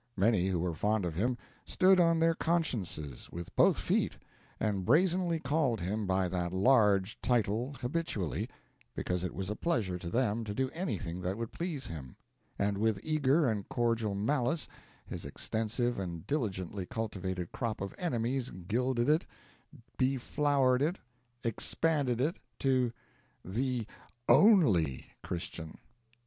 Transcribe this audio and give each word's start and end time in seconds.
Many 0.17 0.47
who 0.47 0.57
were 0.59 0.73
fond 0.73 1.05
of 1.05 1.13
him 1.13 1.37
stood 1.63 1.99
on 1.99 2.17
their 2.19 2.33
consciences 2.33 3.29
with 3.31 3.55
both 3.55 3.77
feet 3.77 4.13
and 4.59 4.83
brazenly 4.83 5.39
called 5.39 5.79
him 5.79 6.07
by 6.07 6.27
that 6.27 6.51
large 6.51 7.21
title 7.21 7.73
habitually, 7.73 8.49
because 8.95 9.23
it 9.23 9.35
was 9.35 9.51
a 9.51 9.55
pleasure 9.55 9.99
to 9.99 10.09
them 10.09 10.43
to 10.43 10.55
do 10.55 10.71
anything 10.71 11.21
that 11.21 11.37
would 11.37 11.51
please 11.51 11.85
him; 11.85 12.15
and 12.57 12.79
with 12.79 12.99
eager 13.03 13.47
and 13.47 13.69
cordial 13.69 14.15
malice 14.15 14.67
his 15.05 15.23
extensive 15.23 15.99
and 15.99 16.25
diligently 16.25 16.87
cultivated 16.87 17.51
crop 17.51 17.79
of 17.79 17.93
enemies 17.99 18.49
gilded 18.49 19.07
it, 19.07 19.27
beflowered 19.99 20.81
it, 20.81 20.97
expanded 21.43 22.19
it 22.19 22.37
to 22.57 22.91
"The 23.45 23.85
_only 24.27 25.03
_Christian." 25.23 25.75